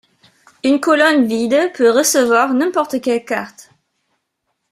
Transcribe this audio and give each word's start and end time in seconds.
Une 0.63 0.79
colonne 0.79 1.27
vide 1.27 1.71
peut 1.75 1.91
recevoir 1.91 2.55
n'importe 2.55 2.99
quelle 3.01 3.23
carte. 3.23 3.69